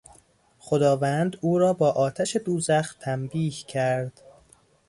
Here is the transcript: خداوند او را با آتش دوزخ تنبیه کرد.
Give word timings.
خداوند 0.59 1.37
او 1.41 1.59
را 1.59 1.73
با 1.73 1.91
آتش 1.91 2.35
دوزخ 2.35 2.93
تنبیه 2.99 3.51
کرد. 3.51 4.21